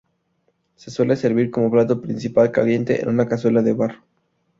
Se 0.77 0.89
suele 0.89 1.15
servir 1.15 1.51
como 1.51 1.69
plato 1.69 2.01
principal, 2.01 2.49
caliente, 2.51 3.03
en 3.03 3.09
una 3.09 3.27
cazuela 3.27 3.61
de 3.61 3.73
barro. 3.73 4.03